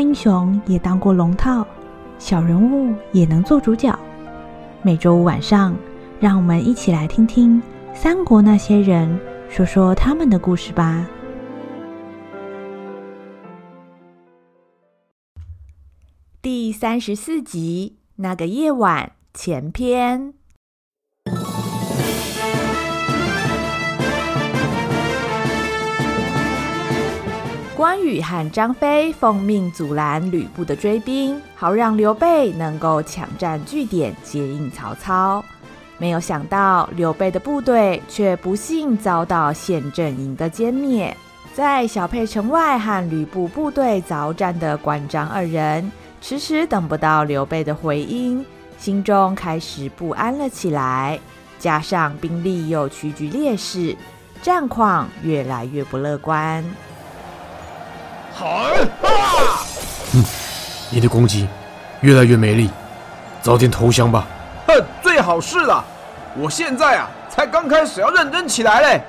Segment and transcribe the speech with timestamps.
[0.00, 1.66] 英雄也当过龙套，
[2.18, 3.96] 小人物也能做主角。
[4.82, 5.76] 每周五晚上，
[6.18, 7.60] 让我们一起来听听
[7.92, 9.20] 三国那些人
[9.50, 11.06] 说说他们的故事吧。
[16.40, 20.39] 第三十四集，那个夜晚前篇。
[27.80, 35.42] 关羽和张飞奉命阻拦吕布的追兵，好让刘备能够抢占据点接应曹操。
[35.96, 41.16] 没有想到，刘备的部队却不幸遭到县阵营的歼灭。
[41.54, 48.44] 在小沛城外和吕布部队遭战的关张二人，迟迟等不到刘备的回音，
[48.76, 51.18] 心中开始不安了起来。
[51.58, 53.96] 加上兵力又屈居劣势，
[54.42, 56.62] 战况越来越不乐观。
[58.46, 59.66] 啊！
[60.14, 60.24] 嗯，
[60.90, 61.48] 你的攻击
[62.00, 62.70] 越来越没力，
[63.42, 64.26] 早点投降吧。
[64.66, 65.84] 哼，最好是了。
[66.36, 69.00] 我现在啊，才刚开始要认真起来嘞。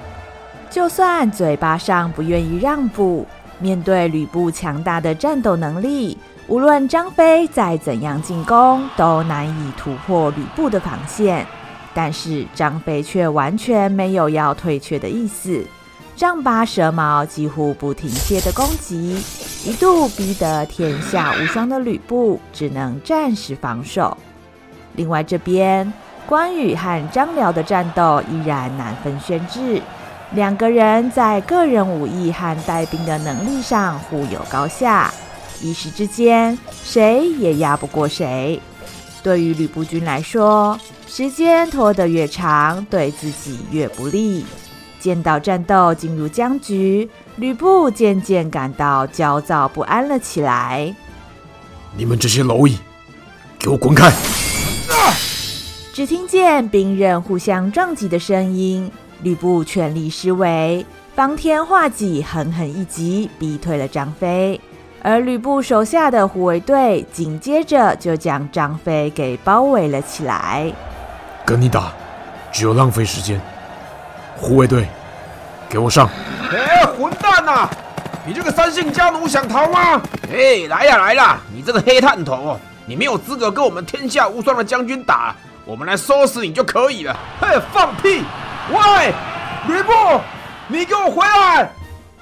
[0.69, 3.27] 就算嘴巴上不愿意让步，
[3.59, 11.45] 面对吕布强大的战斗能力，无论张飞再怎样进攻，都难以突破吕布的防线。
[11.93, 15.65] 但是张飞却完全没有要退却的意思。
[16.21, 19.17] 丈八蛇矛几乎不停歇的攻击，
[19.65, 24.15] 一度逼得天下无双的吕布只能暂时防守。
[24.93, 25.91] 另外这边，
[26.27, 29.81] 关羽和张辽的战斗依然难分轩轾，
[30.35, 35.11] 两个人在个人武艺和带兵的能力上互有高下，
[35.59, 38.61] 一时之间谁也压不过谁。
[39.23, 44.45] 对于吕布军来说，时间拖得越长，对自己越不利。
[45.01, 50.95] 见到战斗进入僵局，吕布渐渐感到焦躁不安了起来。
[51.97, 52.77] 你们这些蝼蚁，
[53.57, 54.07] 给我滚开！
[54.07, 55.11] 啊！
[55.91, 58.89] 只听见兵刃互相撞击的声音，
[59.23, 60.85] 吕布全力施为，
[61.15, 64.61] 方天画戟狠狠一击，逼退了张飞。
[65.03, 70.71] 而吕布手下的护卫队紧接着就将张飞给包围了起来。
[71.43, 71.91] 跟你打，
[72.51, 73.41] 只有浪费时间。
[74.41, 74.87] 护卫队，
[75.69, 76.09] 给我上！
[76.51, 77.69] 哎，混蛋呐！
[78.25, 80.01] 你这个三姓家奴想逃吗？
[80.31, 81.39] 哎，来呀来啦！
[81.53, 87.15] 你这个黑探头，你没有资格跟我们天下无双的将军打，我们来收拾你就可以了。
[87.39, 88.23] 嘿，放屁！
[88.71, 89.13] 喂，
[89.67, 89.93] 吕布，
[90.67, 91.69] 你给我回来！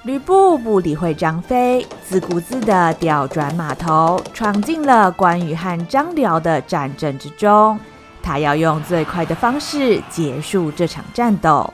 [0.03, 7.79] 吕布不理会张飞，自顾自地调转马头，闯进了关羽和张辽的战阵之中。
[8.21, 11.73] 他要用最快的方式结束这场战斗。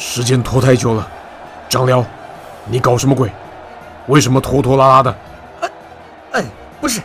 [0.00, 1.06] 时间拖太久了，
[1.68, 2.02] 张辽，
[2.64, 3.30] 你搞什么鬼？
[4.06, 5.10] 为什么拖拖拉拉的？
[5.60, 5.70] 哎、
[6.32, 6.44] 呃呃，
[6.80, 7.02] 不是，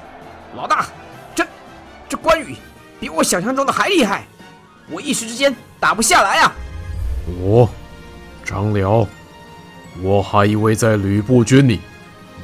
[0.55, 0.85] 老大，
[1.35, 1.45] 这
[2.07, 2.55] 这关羽
[2.97, 4.23] 比我想象中的还厉害，
[4.89, 6.55] 我一时之间打不下来啊。
[7.41, 7.69] 我，
[8.45, 9.05] 张辽，
[10.01, 11.81] 我还以为在吕布军里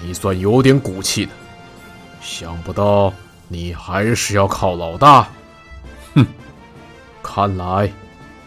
[0.04, 1.32] 你算有点骨气的，
[2.20, 3.14] 想不到
[3.48, 5.26] 你还是要靠老大。
[6.14, 6.26] 哼，
[7.24, 7.90] 看来。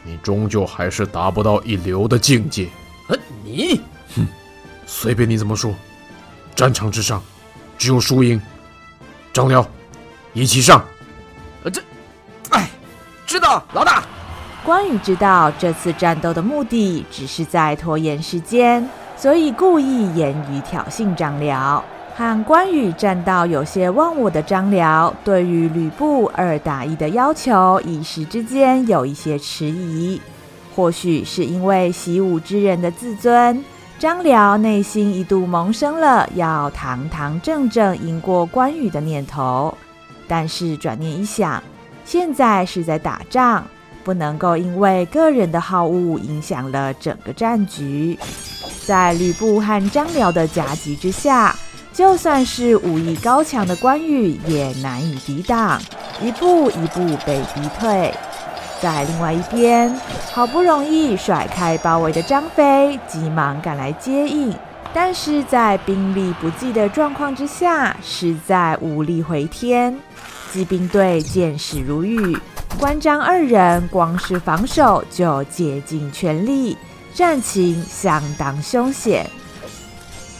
[0.04, 2.69] 你终究还是达不到一流的境界。
[3.09, 3.81] 呃，你，
[4.15, 4.26] 哼，
[4.87, 5.75] 随便你怎么说。
[6.54, 7.20] 战场之上，
[7.76, 8.41] 只有输赢。
[9.32, 9.66] 张辽，
[10.32, 10.84] 一起上。
[11.64, 11.82] 呃，这，
[12.50, 12.69] 哎，
[13.26, 14.04] 知道，老大。
[14.64, 21.84] 关羽知道这次战斗的目的只是在拖延时间，所以故意言语挑衅张辽。
[22.16, 30.20] 和关羽战到有些忘我的张辽，对于吕布二打一的要求，一时之间有一些迟疑。
[30.76, 33.64] 或许是因为习武之人的自尊，
[33.98, 39.76] 张辽内心一度萌生了要堂堂正正赢过关羽的念头。
[40.28, 41.60] 但是转念一想，
[42.04, 43.64] 现在是在打仗，
[44.04, 48.16] 不能够因为个人的好恶影响了整个战局。
[48.87, 51.52] 在吕布和张辽的夹击之下。
[51.94, 55.81] 就算是武艺高强的关羽也难以抵挡，
[56.20, 58.12] 一步一步被逼退。
[58.82, 59.94] 在另外一边，
[60.32, 64.52] 好不容易甩开包围的张飞急忙赶来接应，
[64.93, 69.97] 但是在兵力不济的状况之下，实在无力回天。
[70.52, 72.37] 骑兵队箭矢如雨，
[72.79, 76.76] 关张二人光是防守就竭尽全力，
[77.14, 79.31] 战情相当凶险。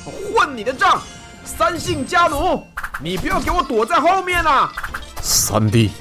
[0.05, 1.01] 混你的账！
[1.45, 2.67] 三姓家奴，
[3.01, 4.73] 你不要给我躲在后面啊！
[5.21, 5.93] 三弟，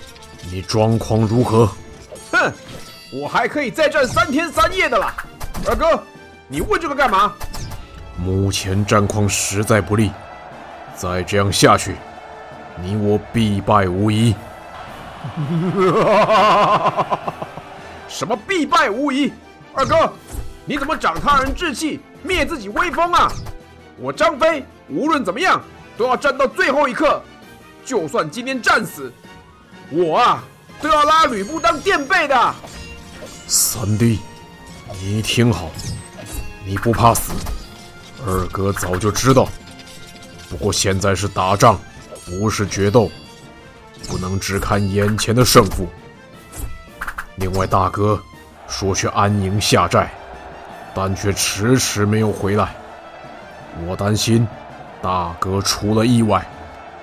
[0.50, 1.70] 你状况如何？
[2.32, 2.52] 哼，
[3.22, 5.14] 我还可以再战三天三夜的啦。
[5.68, 6.02] 二哥，
[6.48, 7.34] 你问这个干嘛？
[8.18, 10.12] 目前战况实在不利，
[10.96, 11.96] 再这样下去，
[12.82, 14.34] 你我必败无疑。
[18.08, 19.32] 什么必败无疑？
[19.74, 20.12] 二哥，
[20.66, 23.32] 你怎么长他人志气，灭自己威风啊？
[23.98, 25.62] 我张飞无论怎么样
[25.98, 27.22] 都要战到最后一刻，
[27.86, 29.12] 就算今天战死，
[29.90, 30.44] 我啊
[30.82, 32.56] 都要拉吕布当垫背的。
[33.48, 34.20] 三弟，
[35.02, 35.70] 你听好，
[36.66, 37.34] 你不怕死，
[38.26, 39.48] 二哥早就知道。
[40.50, 41.80] 不过现在是打仗，
[42.26, 43.10] 不是决斗，
[44.08, 45.88] 不能只看眼前的胜负。
[47.36, 48.22] 另外，大哥
[48.68, 50.12] 说去安营下寨，
[50.96, 52.76] 但却迟迟没有回来，
[53.86, 54.48] 我担心
[55.02, 56.46] 大哥出了意外。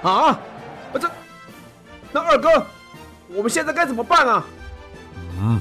[0.03, 0.39] 啊？
[1.01, 1.11] 这……
[2.13, 2.67] 那二哥，
[3.29, 4.45] 我们现在该怎么办啊？
[5.39, 5.61] 嗯，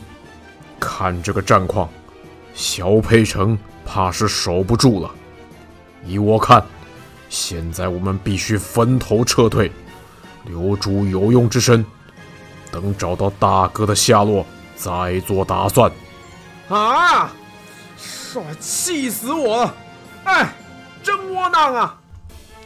[0.79, 1.89] 看这个战况，
[2.53, 5.11] 小沛城怕是守不住了。
[6.05, 6.63] 依我看，
[7.29, 9.71] 现在我们必须分头撤退，
[10.45, 11.85] 留住有用之身，
[12.71, 14.45] 等找到大哥的下落。
[14.75, 15.91] 再做打算，
[16.69, 17.29] 啊！
[17.97, 19.75] 帅，气死我了！
[20.23, 20.53] 哎，
[21.03, 21.95] 真窝囊啊！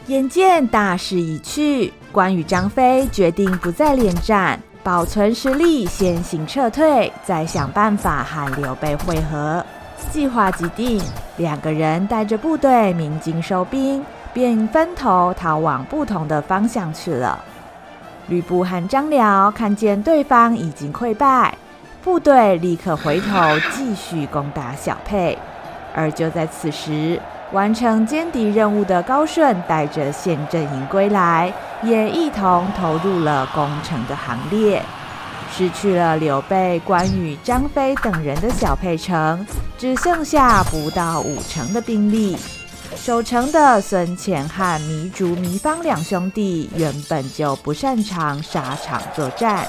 [0.08, 9.66] 眼见大势已去，关羽、张飞决定不再恋战，保存实力，先行撤退，再想办法和刘备会合。
[10.12, 11.02] 计划既定，
[11.38, 14.04] 两个人带着部队鸣金收兵，
[14.34, 17.42] 便分头逃往不同的方向去了。
[18.28, 21.58] 吕布和张辽看见对方已经溃败。
[22.04, 25.38] 部队立刻回头继续攻打小沛，
[25.96, 27.18] 而就在此时，
[27.54, 31.54] 完成歼敌任务的高顺带着县阵营归来，
[31.84, 34.82] 也一同投入了攻城的行列。
[35.52, 39.46] 失去了刘备、关羽、张飞等人的小沛城，
[39.78, 42.36] 只剩下不到五成的兵力。
[42.96, 49.64] 守城的孙乾和糜竺、糜芳两兄弟原本就不擅长沙场作战。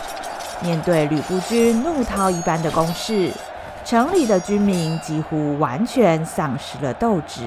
[0.62, 3.30] 面对吕布军怒涛一般的攻势，
[3.84, 7.42] 城里的军民几乎完全丧失了斗志。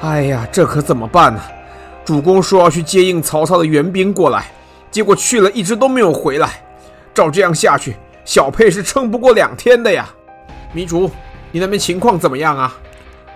[0.00, 1.42] 哎呀，这可怎么办呢？
[2.04, 4.46] 主公说要去接应曹操的援兵过来，
[4.90, 6.62] 结果去了一直都没有回来。
[7.12, 10.08] 照这样下去，小沛是撑不过两天的呀。
[10.74, 11.10] 糜竺，
[11.52, 12.74] 你那边情况怎么样啊？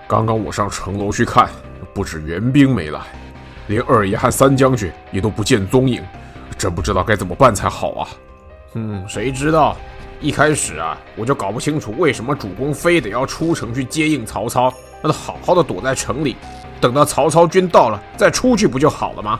[0.07, 1.49] 刚刚我上城楼去看，
[1.93, 2.99] 不止援兵没来。
[3.67, 6.03] 连二爷和三将军也都不见踪影，
[6.57, 8.07] 真不知道该怎么办才好啊！
[8.73, 9.77] 嗯，谁知道？
[10.21, 14.73] 一开始啊，我就搞不清楚为什么主公非得要出城去接应曹操，
[15.05, 16.35] 那他好好的躲在城里，
[16.81, 19.39] 等到曹操军到了再出去不就好了吗？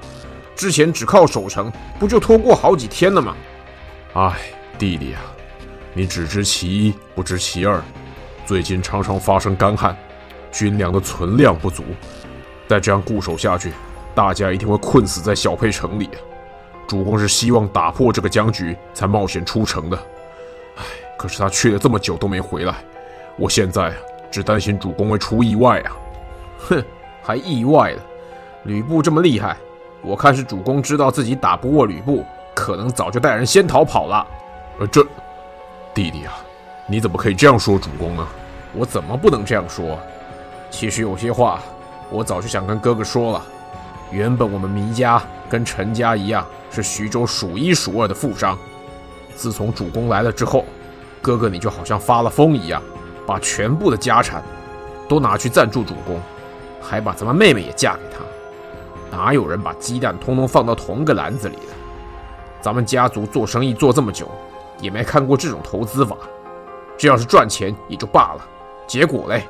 [0.55, 3.35] 之前只靠守城，不就拖过好几天了吗？
[4.13, 4.33] 哎，
[4.77, 5.21] 弟弟啊，
[5.93, 7.81] 你只知其一，不知其二。
[8.45, 9.97] 最近常常发生干旱，
[10.51, 11.83] 军粮的存量不足，
[12.67, 13.73] 再这样固守下去。
[14.13, 16.09] 大家一定会困死在小沛城里！
[16.87, 19.97] 主公是希望打破这个僵局，才冒险出城的。
[20.77, 20.83] 唉，
[21.17, 22.75] 可是他去了这么久都没回来，
[23.35, 23.91] 我现在，
[24.35, 25.95] 只担心主公会出意外啊！
[26.67, 26.83] 哼，
[27.23, 28.01] 还意外了？
[28.63, 29.55] 吕布这么厉害，
[30.01, 34.27] 我看是主公知道自己打不过吕布，可能早就带人先逃跑了。
[34.77, 35.01] 呃，这
[35.93, 36.33] 弟弟啊，
[36.85, 38.27] 你怎么可以这样说主公呢？
[38.73, 39.97] 我怎么不能这样说？
[40.69, 41.61] 其实有些话，
[42.09, 43.41] 我早就想跟哥哥说了。
[44.11, 48.57] 原本我们糜家跟陈家一样，是徐州数一数二的富商。
[49.33, 50.65] 自从主公来了之后，
[51.21, 52.83] 哥哥你就好像发了疯一样，
[53.25, 54.43] 把全部的家产
[55.07, 56.19] 都拿去赞助主公，
[56.81, 58.23] 还把咱们妹妹也嫁给他。
[59.15, 61.73] 哪有人把鸡蛋通通放到同个篮子里的？
[62.61, 64.29] 咱们家族做生意做这么久，
[64.79, 66.17] 也没看过这种投资法。
[66.97, 68.45] 这要是赚钱也就罢了，
[68.87, 69.43] 结果嘞，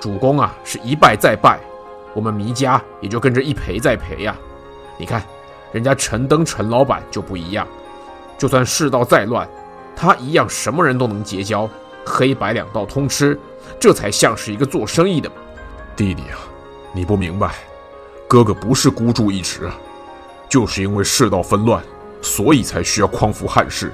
[0.00, 1.58] 主公啊是一败再败。
[2.14, 4.34] 我们糜家也就跟着一赔再赔呀，
[4.96, 5.22] 你看，
[5.72, 7.66] 人家陈登陈老板就不一样，
[8.38, 9.46] 就算世道再乱，
[9.94, 11.68] 他一样什么人都能结交，
[12.08, 13.38] 黑白两道通吃，
[13.78, 15.36] 这才像是一个做生意的嘛。
[15.94, 16.40] 弟弟啊，
[16.92, 17.54] 你不明白，
[18.26, 19.74] 哥哥不是孤注一掷啊，
[20.48, 21.82] 就是因为世道纷乱，
[22.22, 23.92] 所以才需要匡扶汉室。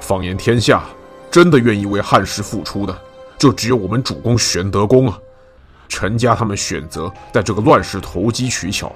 [0.00, 0.82] 放眼天下，
[1.30, 2.98] 真的愿意为汉室付出的，
[3.38, 5.18] 就只有我们主公玄德公啊。
[5.88, 8.90] 陈家他们选择在这个乱世投机取巧，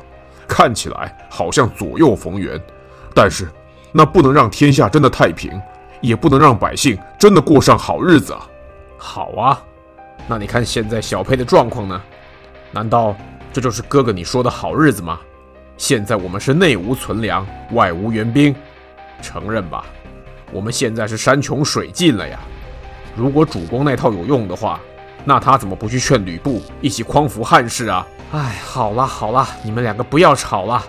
[0.49, 2.61] 看起来好像左右逢源，
[3.15, 3.49] 但是
[3.93, 5.51] 那不能让天下真的太平，
[6.01, 8.47] 也不能让百姓真的过上好日子啊！
[8.99, 9.63] 好啊，
[10.27, 12.01] 那你看现在小沛的状况呢？
[12.73, 13.17] 难道
[13.53, 15.21] 这就是哥哥你说的好日子吗？
[15.77, 18.55] 现在我们是内无存粮，外无援兵，
[19.23, 19.85] 承认吧，
[20.53, 22.39] 我们现在是山穷水尽了呀！
[23.17, 24.81] 如果主公那套有用的话。
[25.23, 28.07] 那他怎么不去劝吕布一起匡扶汉室啊？
[28.33, 30.83] 哎，好了好了，你们两个不要吵了。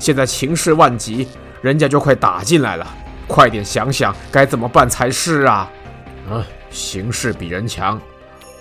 [0.00, 1.28] 现在情势万急，
[1.62, 2.84] 人家就快打进来了，
[3.26, 5.70] 快点想想该怎么办才是啊！
[6.30, 8.00] 嗯，形势比人强，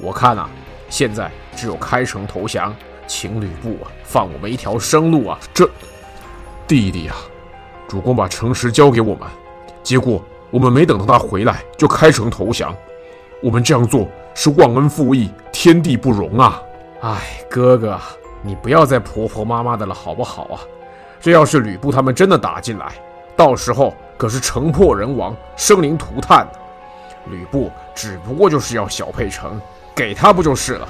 [0.01, 0.50] 我看啊，
[0.89, 2.75] 现在只有开城投降，
[3.07, 5.39] 请吕布啊放我们一条生路啊！
[5.53, 5.69] 这
[6.67, 7.15] 弟弟啊，
[7.88, 9.27] 主公把城池交给我们，
[9.84, 12.75] 结果我们没等到他回来就开城投降，
[13.43, 16.62] 我们这样做是忘恩负义，天地不容啊！
[17.01, 18.00] 哎，哥哥，
[18.41, 20.60] 你不要再婆婆妈妈的了，好不好啊？
[21.22, 22.93] 这要是吕布他们真的打进来，
[23.36, 26.48] 到时候可是城破人亡、生灵涂炭。
[27.29, 29.60] 吕布只不过就是要小沛城，
[29.95, 30.88] 给他不就是了？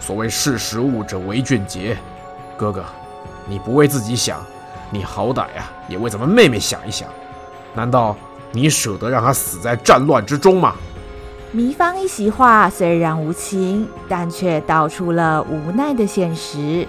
[0.00, 1.96] 所谓识时务者为俊杰。
[2.56, 2.84] 哥哥，
[3.46, 4.44] 你不为自己想，
[4.90, 7.08] 你好歹呀也为咱们妹妹想一想。
[7.74, 8.16] 难道
[8.52, 10.74] 你舍得让她死在战乱之中吗？
[11.54, 16.86] 糜芳一席话虽然无情，但却道出了无奈的现实。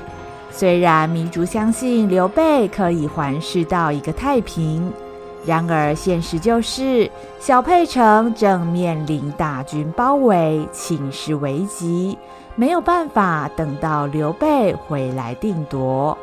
[0.50, 4.91] 虽然糜竺相信刘备可以还世道一个太平，
[5.48, 12.18] 然而现实就是小沛城正面临大军包围，情势危急，
[12.58, 16.18] 没有办法等到刘备回来定夺。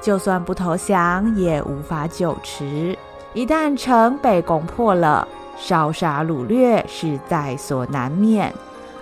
[0.00, 2.96] 就算不投降，也无法久持。
[3.34, 5.28] 一旦城被攻破了，
[5.58, 8.50] 烧杀掳掠是在所难免。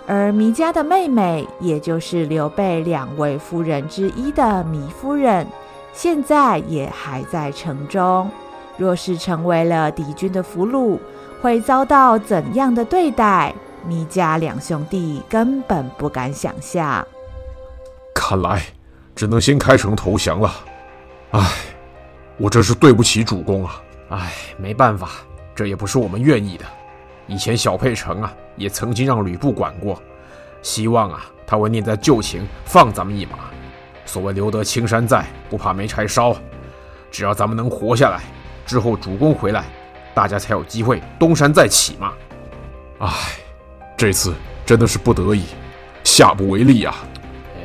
[0.05, 5.47] 而糜家的妹妹，也就是刘备两位夫人之一的糜夫人，
[5.93, 8.29] 现在也还在城中。
[8.77, 10.99] 若是成为了敌军的俘虏，
[11.41, 13.53] 会遭到怎样的对待？
[13.87, 17.05] 糜家两兄弟根本不敢想象。
[18.15, 18.63] 看来
[19.13, 20.53] 只能先开城投降了。
[21.31, 21.51] 唉，
[22.37, 23.81] 我这是对不起主公啊！
[24.09, 25.09] 唉，没办法，
[25.53, 26.63] 这也不是我们愿意的。
[27.27, 30.01] 以前小沛城啊，也曾经让吕布管过，
[30.61, 33.37] 希望啊，他会念在旧情，放咱们一马。
[34.05, 36.33] 所谓留得青山在，不怕没柴烧。
[37.11, 38.21] 只要咱们能活下来，
[38.65, 39.63] 之后主公回来，
[40.13, 42.13] 大家才有机会东山再起嘛。
[42.99, 43.09] 唉，
[43.97, 44.33] 这次
[44.65, 45.43] 真的是不得已，
[46.03, 46.95] 下不为例啊。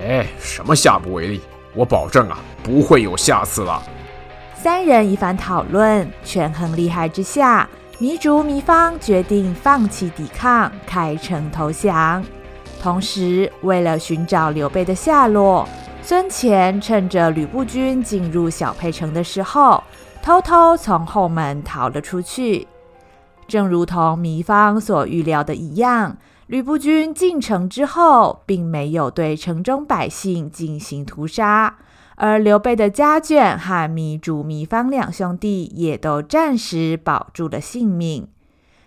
[0.00, 1.40] 哎，什么下不为例？
[1.74, 3.82] 我保证啊，不会有下次了。
[4.54, 7.68] 三人一番讨论，权衡利害之下。
[8.00, 12.24] 糜竺、糜芳决定放弃抵抗，开城投降。
[12.80, 15.68] 同时，为了寻找刘备的下落，
[16.00, 19.82] 孙权趁着吕布军进入小沛城的时候，
[20.22, 22.68] 偷偷从后门逃了出去。
[23.46, 31.78] 正如同糜芳所预料的一样，吕布军进城之后，并没有对城中百姓进行屠杀。
[32.16, 38.28] 而刘备的家眷和糜竺、糜芳两兄弟也都暂时保住了性命。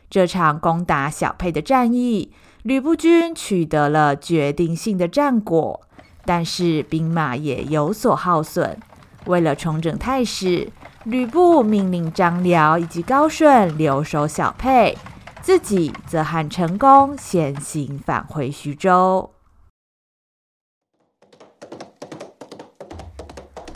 [0.10, 2.32] 这场攻打小沛的战役，
[2.64, 5.82] 吕布军取得了决定性的战果，
[6.26, 8.78] 但是兵马也有所耗损。
[9.26, 10.70] 为了重整态势，
[11.06, 14.96] 吕布命令张辽以及高顺留守小沛，
[15.42, 19.32] 自己则和陈宫先行返回徐州。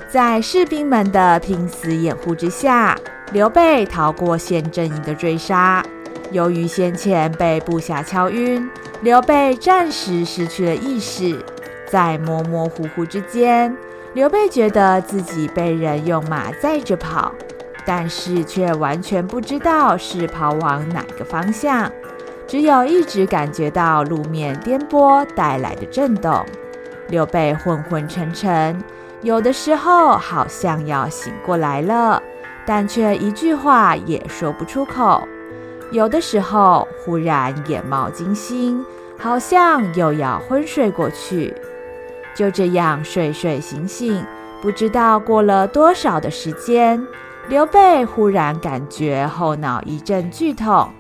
[0.08, 2.96] 在士兵们的拼死掩护之下，
[3.32, 5.84] 刘备逃过县阵营的追杀。
[6.32, 8.70] 由于先前被部下敲晕，
[9.02, 11.44] 刘备暂时失去了意识。
[11.88, 13.76] 在模模糊糊之间，
[14.16, 17.34] 刘备觉得自己被人用马载着跑，
[17.86, 21.92] 但是却完全不知道是跑往哪个方向，
[22.48, 26.46] 只有一直感觉到路面颠簸带来的震动。
[27.10, 28.82] 刘备昏昏沉沉。
[29.22, 32.24] 有的时候好像要醒过来了，
[32.66, 35.28] 但却一句话也说不出口；
[35.92, 38.82] 有的时候忽然眼冒金星，
[39.18, 41.54] 好像又要昏睡过去。
[42.36, 44.24] 就这样睡睡醒醒，
[44.62, 47.02] 不知道过了多少的时间，
[47.48, 50.92] 刘备忽然感觉后脑一阵剧痛，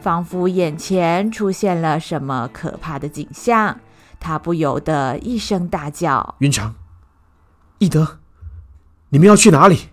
[0.00, 3.80] 仿佛眼前出现了什么可怕的景象，
[4.20, 6.76] 他不由得一声大叫：“云长！”
[7.78, 8.20] 翼德，
[9.08, 9.88] 你们要去哪里？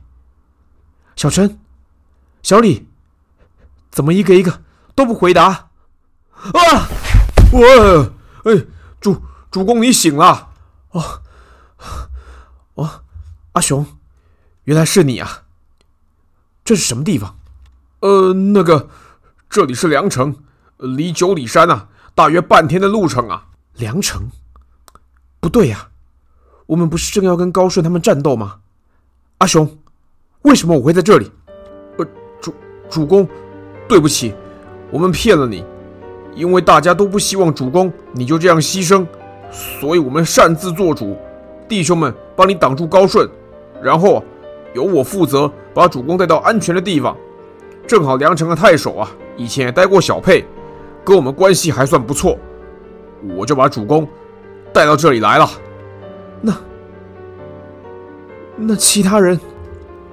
[1.16, 1.60] 小陈、
[2.44, 2.88] 小李，
[3.90, 4.62] 怎么一个一个
[4.94, 5.70] 都不回答？
[6.54, 6.88] 啊！
[7.52, 8.66] 我，哎，
[9.00, 10.51] 主主公，你醒了！
[10.92, 11.22] 哦，
[12.76, 13.04] 哦，
[13.54, 13.86] 阿雄，
[14.66, 15.44] 原来是你啊！
[16.64, 17.38] 这是什么地方？
[18.02, 18.90] 呃，那个，
[19.50, 20.36] 这里是凉城，
[20.78, 23.48] 离九里山啊，大约半天的路程啊。
[23.76, 24.30] 凉城？
[25.40, 25.90] 不对呀。
[26.68, 28.60] 我们不是正要跟高顺他们战斗吗？
[29.40, 29.78] 阿雄，
[30.44, 31.32] 为什么我会在这里？
[31.98, 32.06] 呃，
[32.42, 32.54] 主
[32.90, 33.28] 主公，
[33.90, 34.34] 对不起，
[34.90, 35.66] 我们骗了你，
[36.36, 39.06] 因为大家都不希望主公你就这样牺牲，
[39.52, 41.18] 所以我们擅自做主，
[41.68, 43.30] 弟兄们帮你挡住高顺，
[43.84, 44.24] 然后
[44.74, 47.16] 由我负责把主公带到安全的地方。
[47.86, 50.46] 正好梁城的太守啊，以前也待过小沛，
[51.04, 52.38] 跟我们关系还算不错，
[53.36, 54.08] 我就把主公
[54.72, 55.50] 带到这里来了。
[56.40, 56.54] 那
[58.56, 59.38] 那其他人？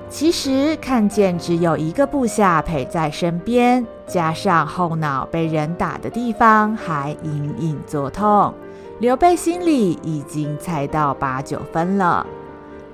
[0.09, 8.55] 其实看见只有一个部下陪在身边，加上后脑被人打的地方还隐隐作痛，
[9.01, 12.27] 刘备心里已经猜到八九分了。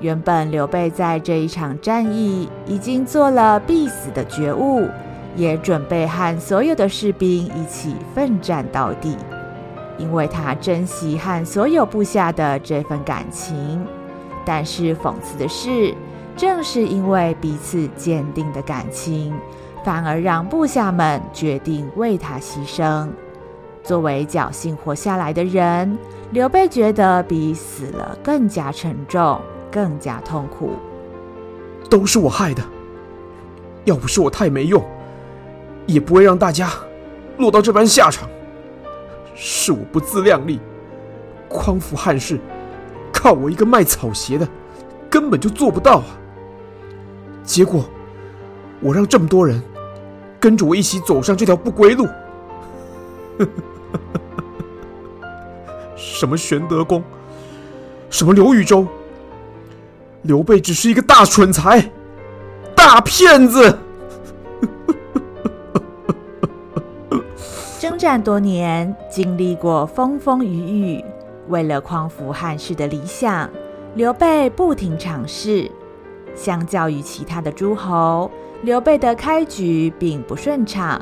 [0.01, 4.87] 原本刘备在这一场战役已经做了必死的觉悟，
[5.35, 9.17] 也准备和所有的士兵一起奋战到底，
[9.97, 13.83] 因为他珍惜和所有部下的这份感情。
[14.45, 15.95] 但是讽刺的是，
[16.37, 19.35] 正是因为彼此坚定的感情，
[19.83, 23.09] 反而让部下们决定为他牺牲。
[23.85, 25.99] 作为侥幸活下来的人，
[26.31, 29.39] 刘备觉得比死了更加沉重，
[29.71, 30.73] 更加痛苦。
[31.91, 32.63] 都是我害的，
[33.85, 34.83] 要不是我太没用，
[35.85, 36.71] 也不会让大家
[37.37, 38.27] 落到这般下场。
[39.35, 40.59] 是我不自量力，
[41.47, 42.41] 匡扶汉室，
[43.13, 44.49] 靠我一个卖草鞋的，
[45.11, 46.07] 根本就做不到啊！
[47.43, 47.85] 结果，
[48.81, 49.63] 我让这么多人
[50.41, 52.09] 跟着我一起走上这条不归路。
[55.97, 57.03] 什么玄德公，
[58.11, 58.87] 什么刘禹州，
[60.23, 61.91] 刘备只是一个大蠢材，
[62.75, 63.79] 大骗子。
[67.81, 71.05] 征战多年，经历过风风雨雨，
[71.49, 73.49] 为了匡扶汉室的理想，
[73.95, 75.71] 刘备不停尝试。
[76.35, 78.31] 相较于其他的诸侯，
[78.63, 81.01] 刘备的开局并不顺畅。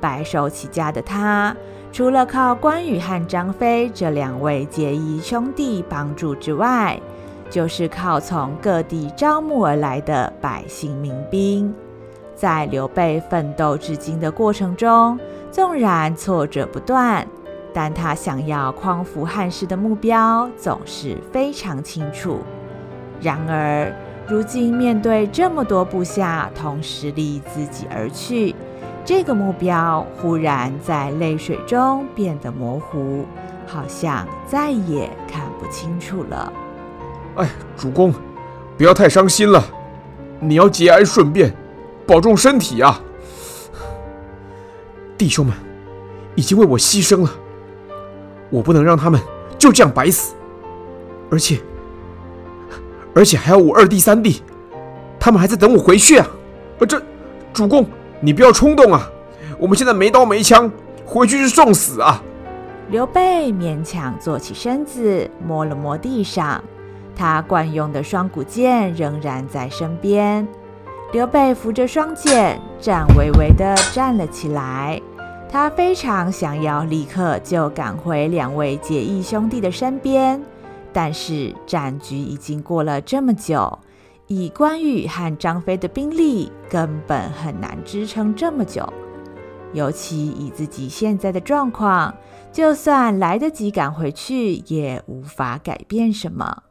[0.00, 1.54] 白手起家的他，
[1.92, 6.98] 除了靠关羽和张飞这两位结义兄弟帮助之外，
[7.50, 11.74] 就是靠从各地招募而来的百姓民兵。
[12.36, 15.18] 在刘备奋斗至今的过程中，
[15.50, 17.26] 纵然挫折不断，
[17.74, 22.38] 但他想要匡扶汉室的目标总是非常清楚。
[23.20, 23.92] 然而，
[24.28, 28.54] 如今面对这么多部下同时离自己而去，
[29.04, 33.24] 这个目标忽然在泪水中变得模糊，
[33.66, 36.52] 好像再也看不清楚了。
[37.36, 38.12] 哎，主公，
[38.76, 39.64] 不要太伤心了，
[40.38, 41.54] 你要节哀顺变，
[42.06, 43.00] 保重身体啊！
[45.16, 45.54] 弟兄们
[46.34, 47.30] 已经为我牺牲了，
[48.48, 49.20] 我不能让他们
[49.58, 50.34] 就这样白死，
[51.30, 51.58] 而且。
[53.12, 54.40] 而且还有我二弟三弟，
[55.18, 56.26] 他们还在等我回去啊！
[56.78, 57.02] 呃，这
[57.52, 57.84] 主公，
[58.20, 59.10] 你不要冲动啊！
[59.58, 60.70] 我们现在没刀没枪，
[61.06, 62.22] 回去是送死啊！
[62.90, 66.62] 刘备勉强坐起身子，摸了摸地上，
[67.16, 70.46] 他惯用的双股剑仍然在身边。
[71.12, 75.00] 刘备扶着双剑，颤巍巍地站了起来。
[75.50, 80.40] 他非常想要立刻就赶回两位结义兄弟的身边。
[80.92, 83.78] 但是战局已经过了这么久，
[84.32, 88.88] 以关羽和张飞的兵力，根本很难支撑这么久。
[89.72, 92.14] 尤其以自己现在的状况，
[92.52, 96.62] 就算来得及赶回去，也无法改变什么。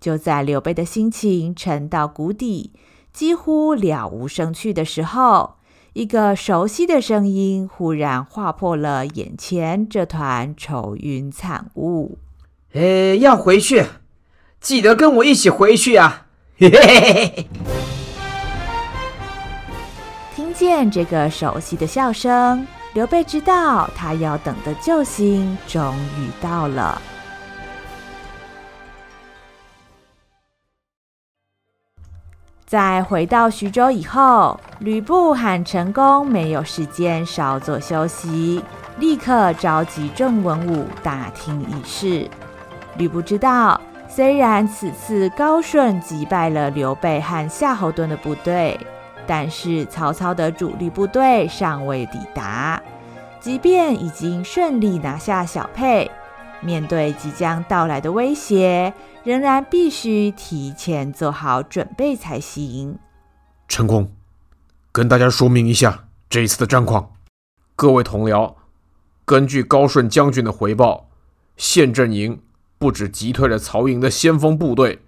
[0.00, 2.72] 就在刘备的心情沉到谷底，
[3.12, 5.58] 几乎了无生趣的时候，
[5.92, 12.18] 一个熟悉的声音忽然划破了眼前这团愁云惨雾。
[12.72, 13.84] 哎，要回去，
[14.60, 16.25] 记得跟我一起回去啊！
[16.58, 17.46] 嘿。
[20.34, 27.00] 听见这个熟悉的笑声，刘备知道他要等的救星终于到了。
[32.64, 38.62] 在回到徐州以后，吕布喊陈宫没有时间稍作休息，
[38.98, 42.28] 立刻召集众文武大厅议事。
[42.96, 43.80] 吕布知道，
[44.16, 48.80] 虽然此次高顺击败了刘备和夏侯惇的部队，
[49.26, 52.82] 但是曹操的主力部队尚未抵达。
[53.40, 56.10] 即便已经顺利拿下小沛，
[56.62, 62.98] 面对即将到来的威胁，仍然必须提前做好准备才行。
[63.68, 64.10] 陈宫，
[64.92, 67.10] 跟大家说明一下这一次的战况。
[67.74, 68.54] 各位同僚，
[69.26, 71.10] 根据高顺将军的回报，
[71.58, 72.40] 现阵营。
[72.78, 75.00] 不止击退了曹营的先锋部队，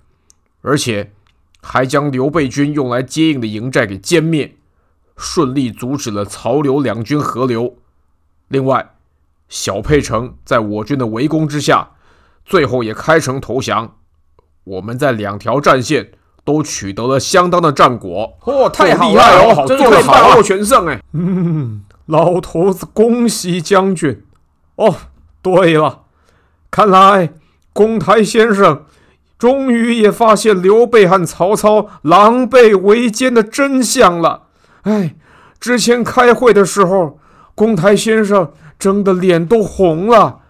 [0.63, 1.13] 而且
[1.61, 4.57] 还将刘备军用来接应的营寨给歼灭，
[5.17, 7.77] 顺利阻止了曹刘两军合流。
[8.49, 8.95] 另外，
[9.49, 11.91] 小沛城在我军的围攻之下，
[12.45, 13.97] 最后也开城投降。
[14.65, 16.13] 我们在两条战线
[16.45, 18.39] 都取得了相当的战果。
[18.45, 21.03] 哦，太好厉害哦，真做得好，大获全胜哎！
[21.13, 24.25] 嗯，老头子，恭喜将军。
[24.77, 24.95] 哦，
[25.43, 26.05] 对了，
[26.71, 27.33] 看来
[27.79, 28.87] 公台先生
[29.39, 34.49] 终于也发现刘备和曹操狼狈为奸的真相了。
[34.83, 35.15] 哎，
[35.61, 37.21] 之前开会的时候，
[37.55, 40.41] 公台先生争得脸都红了。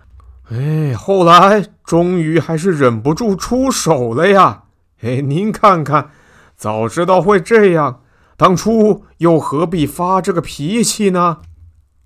[0.51, 4.63] 哎，后来终于还是忍不住出手了呀！
[5.03, 6.11] 哎，您看看，
[6.57, 8.01] 早知道会这样，
[8.39, 11.41] 当初又何必发这个脾气呢？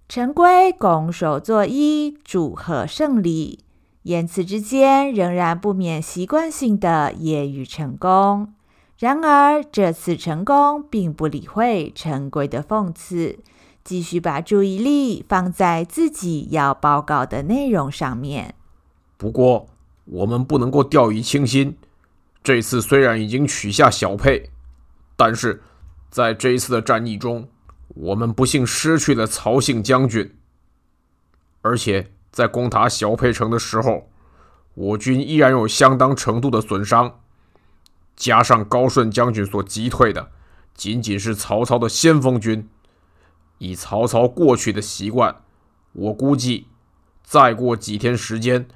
[0.09, 3.61] 陈规拱手作揖，祝贺胜利，
[4.03, 8.53] 言辞之间仍然不免习惯性的揶揄成功。
[8.99, 13.39] 然而这次成功并不理会陈规的讽刺。
[13.85, 18.55] 继续把注意力放在自己要报告的内容上面。
[19.17, 19.67] 不过，
[20.05, 21.77] 我们不能够掉以轻心。
[22.45, 24.51] 这次虽然已经取下小沛，
[25.17, 25.63] 但是
[26.11, 27.49] 在这一次的战役中，
[27.89, 30.33] 我们不幸失去了曹姓将军。
[31.61, 34.09] 而且在攻打小沛城的时候，
[34.75, 37.21] 我军依然有相当程度的损伤。
[38.17, 40.31] 加上高顺将军所击退的，
[40.75, 42.69] 仅仅是曹操的先锋军。
[43.59, 45.37] 以曹操过去的习惯，
[45.93, 46.67] 我估计
[47.23, 48.67] 再过几天时间，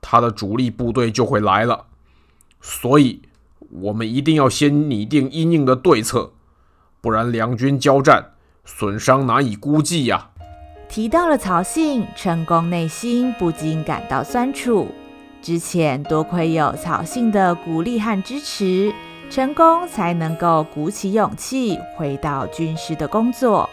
[0.00, 1.86] 他的主力部队就会来了。
[2.60, 3.22] 所以，
[3.70, 6.32] 我们一定要先拟定因应的对策，
[7.00, 8.32] 不然两军交战，
[8.64, 10.30] 损伤难以估计呀。
[10.90, 14.88] 提到了曹姓，陈宫内心不禁感到酸楚。
[15.40, 18.92] 之前多亏有曹姓的鼓励和支持，
[19.30, 23.70] 陈宫才能够鼓起勇气回到军师的工作。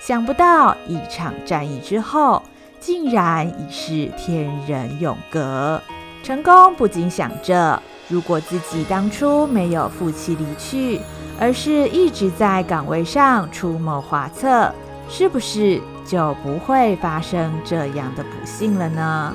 [0.00, 2.40] 想不到一场战役之后，
[2.78, 5.82] 竟然已是天人永隔。
[6.22, 11.00] 陈宫不禁想着：如果自己当初没有负气离去，
[11.40, 14.72] 而是一直在岗位上出谋划策，
[15.08, 19.34] 是不是就不会发生这样的不幸了呢？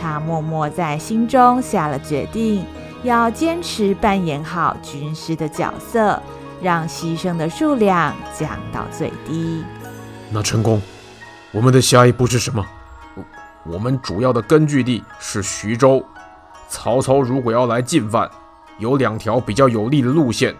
[0.00, 2.64] 他默默在心中下了决定，
[3.02, 6.20] 要坚持扮演好军师的角色，
[6.60, 9.62] 让牺牲的数量降到最低。
[10.30, 10.82] 那陈宫，
[11.52, 12.66] 我们的下一步是什么？
[13.64, 16.04] 我们主要的根据地是徐州。
[16.68, 18.28] 曹操如果要来进犯，
[18.78, 20.54] 有两条比较有利的路线。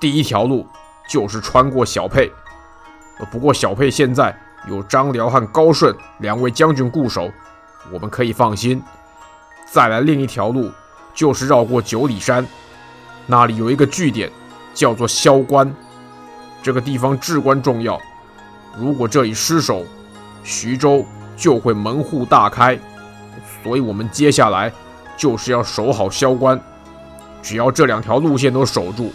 [0.00, 0.66] 第一条路
[1.08, 2.32] 就是穿过小沛，
[3.26, 4.36] 不过小沛现在
[4.68, 7.30] 有张辽和高顺两位将军固守，
[7.92, 8.82] 我们可以放心。
[9.70, 10.70] 再来另一条路
[11.14, 12.46] 就是绕过九里山，
[13.26, 14.30] 那里有一个据点，
[14.72, 15.74] 叫做萧关，
[16.62, 18.00] 这个地方至关重要。
[18.76, 19.84] 如果这里失守，
[20.44, 21.04] 徐州
[21.36, 22.78] 就会门户大开，
[23.62, 24.72] 所以我们接下来
[25.16, 26.58] 就是要守好萧关。
[27.42, 29.12] 只要这两条路线都守住，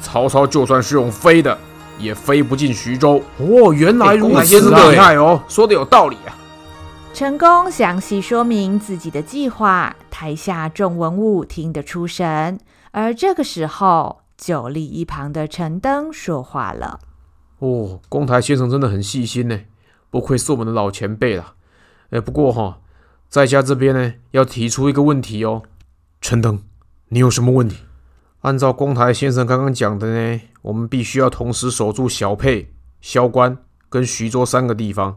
[0.00, 1.56] 曹操就算是用飞的，
[1.98, 3.22] 也飞不进徐州。
[3.38, 6.36] 哦，原来如此，厉害哦，说的有道理啊。
[7.12, 12.58] 陈功详细说明自己的计划，台下众文武听得出神。
[12.90, 16.98] 而这个时候，久立一旁的陈登说话了。
[17.60, 19.60] 哦，公台先生真的很细心呢，
[20.10, 21.54] 不愧是我们的老前辈了。
[22.10, 22.74] 哎，不过哈、哦，
[23.28, 25.62] 在下这边呢要提出一个问题哦。
[26.20, 26.60] 陈登，
[27.10, 27.76] 你有什么问题？
[28.44, 33.56] 按照公台先生刚刚讲的呢，我们必须要同时守住小沛、萧关
[33.88, 35.16] 跟徐州三个地方。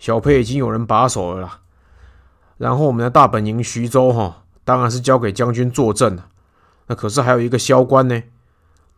[0.00, 1.60] 小沛已经有人把守了啦，
[2.58, 6.26] 然后我们的大本营徐州哈、当然是交给将军坐镇了。
[6.88, 8.20] 那可是还有一个萧关呢，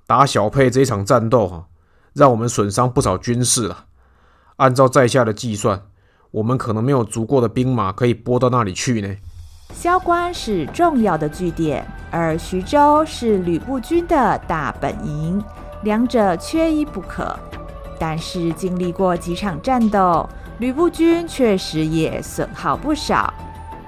[0.06, 1.66] 打小沛这一场战斗哈。
[2.14, 3.84] 让我们损伤不少军士了。
[4.56, 5.82] 按照在下的计算，
[6.30, 9.14] 我们可能没有足够的兵马可以拨到那里去呢。
[9.72, 15.42] 萧关是重要的据点，而徐州是吕布军的大本营，
[15.82, 17.36] 两者缺一不可。
[17.98, 23.32] 但是经历过几场战斗，吕布军确实也损耗不少。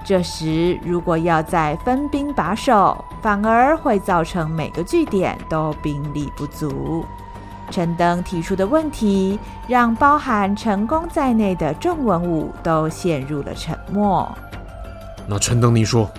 [0.03, 7.05] 这时如果要再分兵把守，反而会造成每个据点都兵力不足。
[7.71, 14.31] 陈登提出的问题，让包含陈宫在内的众文武都陷入了沉默。
[15.27, 16.09] 那陈登，你说，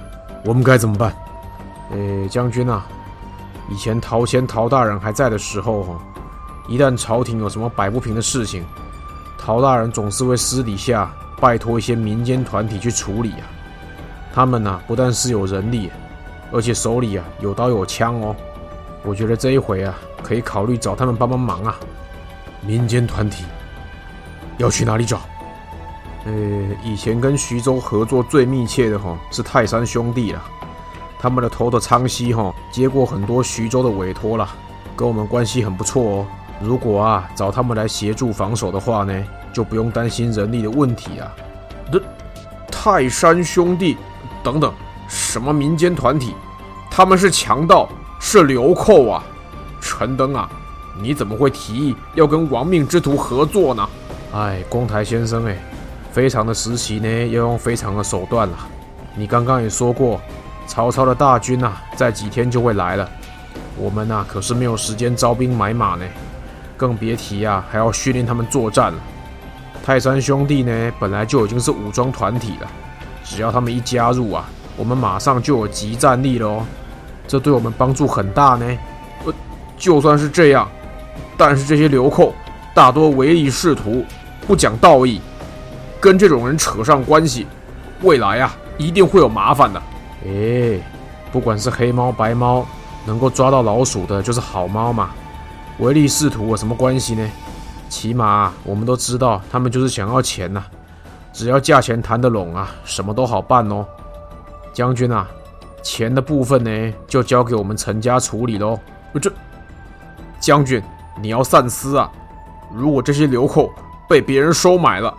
[0.45, 1.15] 我们该怎么办？
[1.91, 2.85] 呃，将军啊，
[3.71, 5.99] 以前陶谦陶大人还在的时候，哈，
[6.69, 8.65] 一旦朝廷有什么摆不平的事情，
[9.39, 13.47] 陶大人总是会私底下拜托一些民间团体去处理啊。
[14.35, 15.91] 他们呐，不但是有人力，
[16.53, 18.35] 而且手里啊有刀有枪哦。
[19.05, 21.77] 我觉得这一回啊，可以考虑找他们帮帮忙啊。
[22.61, 23.45] 民间团体
[24.59, 25.21] 要去哪里找？
[26.27, 26.33] 呃，
[26.83, 30.43] 以前跟徐州合作最密切的哈是泰山兄弟了，
[31.21, 34.49] 他们的头的昌西哈接过很多徐州的委托了，
[34.97, 36.27] 跟我们关系很不错哦。
[36.61, 41.31] 如果啊找他们来协助防守的话呢，就不用担心人力的问题啊。
[41.93, 42.03] 这
[42.73, 43.97] 泰山兄弟
[44.43, 44.73] 等等，
[45.07, 46.35] 什么民间团体？
[46.91, 49.23] 他们是强盗，是流寇啊！
[49.81, 50.51] 陈登啊，
[51.01, 53.89] 你怎么会提议要跟亡命之徒合作呢？
[54.33, 55.57] 哎，公台先生哎。
[56.17, 58.57] 非常的时期呢，要用非常的手段了。
[59.15, 60.19] 你刚刚也说过，
[60.67, 63.07] 曹操的大军呐、啊，在几天就会来了。
[63.77, 66.07] 我们呐、可是没有时间招兵买马呢，
[66.75, 68.99] 更别提、啊，还要训练他们作战了。
[69.85, 72.71] 泰山兄弟呢，本来就已经是武装团体了，
[73.23, 76.67] 只要他们一加入啊，我们马上就有即战力了哦。
[77.29, 78.67] 这对我们帮助很大呢。
[79.27, 79.35] 呃，
[79.77, 80.67] 就算是这样，
[81.37, 82.33] 但是这些流寇
[82.73, 84.03] 大多唯利是图，
[84.47, 85.21] 不讲道义。
[86.07, 87.49] 跟这种人扯上关系，
[88.03, 89.83] 未来啊一定会有麻烦的。
[90.25, 90.81] 诶，
[91.33, 92.65] 不管是黑猫白猫，
[93.05, 95.11] 能够抓到老鼠的就是好猫嘛。
[95.81, 97.29] 唯利是图有什么关系呢？
[97.89, 100.65] 起码我们都知道，他们就是想要钱呐。
[101.33, 103.85] 只要价钱谈得拢啊，什么都好办哦。
[104.73, 105.27] 将军啊，
[105.83, 108.79] 钱的部分呢，就交给我们陈家处理喽。
[109.21, 109.29] 这，
[110.39, 110.81] 将军
[111.21, 112.09] 你要三思啊！
[112.73, 113.73] 如果这些流寇
[114.09, 115.13] 被别人收买了，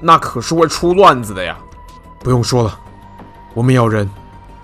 [0.00, 1.56] 那可是会出乱子的呀！
[2.20, 2.78] 不用说了，
[3.54, 4.08] 我们要人，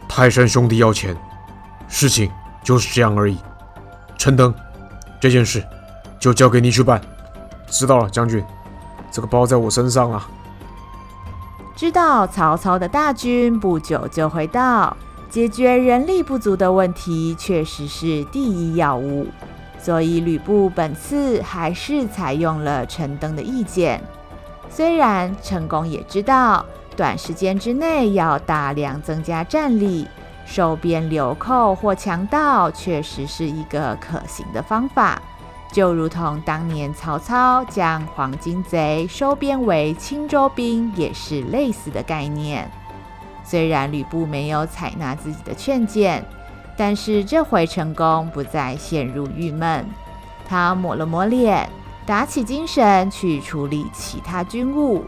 [0.09, 1.17] 泰山兄弟要钱，
[1.89, 2.31] 事情
[2.63, 3.39] 就是这样而已。
[4.19, 4.53] 陈登，
[5.21, 5.65] 这件事
[6.21, 7.01] 就交给你去办。
[7.69, 8.45] 知道了，将军，
[9.11, 10.23] 这个包在我身上了。
[11.75, 14.97] 知道曹操的大军不久就会到，
[15.31, 19.27] 解决人力不足的问题确实是第一要务，
[19.81, 24.03] 所以吕布本次还是采用了陈登的意见。
[24.75, 26.65] 虽然陈宫也知道，
[26.97, 30.09] 短时间之内要大量增加战力，
[30.47, 35.21] 收编流寇或强盗，确实是一个可行的方法。
[35.71, 42.71] 就如同当年曹操将黄巾贼收编为青州兵，也是类似的概念。
[43.45, 46.25] 虽然吕布没有采纳自己的劝谏，
[46.79, 49.87] 但是这回陈宫不再陷入郁闷，
[50.49, 51.69] 他抹了抹脸。
[52.05, 55.05] 打起精神去处理其他军务，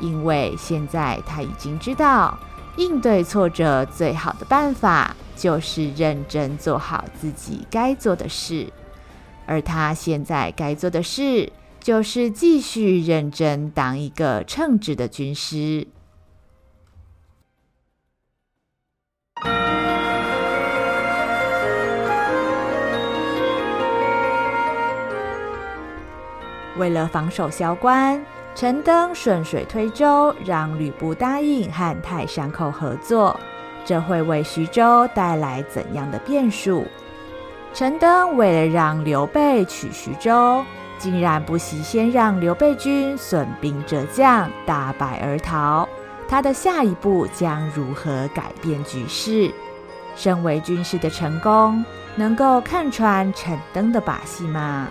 [0.00, 2.38] 因为现在他已经知道，
[2.76, 8.72] 应对挫折最好的办法就是认真做好自己该做的事，
[9.46, 15.88] 而他现在该做的事就是继续认真当一个称职的军师。
[26.78, 33.38] 为了防守萧关，陈登顺水推舟，让吕布答应和泰山寇合作。
[33.84, 36.86] 这会为徐州带来怎样的变数？
[37.74, 40.64] 陈登为了让刘备取徐州，
[40.98, 45.88] 竟然不惜先让刘备军损兵折将，大败而逃。
[46.28, 49.50] 他的下一步将如何改变局势？
[50.14, 51.84] 身为军师的陈宫，
[52.16, 54.88] 能够看穿陈登的把戏吗？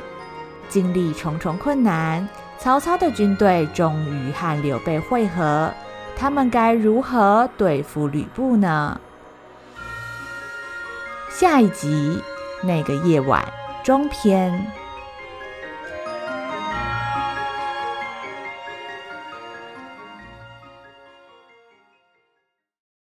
[0.69, 2.27] 经历重重困难，
[2.57, 5.71] 曹操的军队终于和刘备会合。
[6.15, 8.99] 他们该如何对付吕布呢？
[11.29, 12.21] 下一集
[12.63, 13.45] 那个夜晚
[13.83, 14.65] 中篇。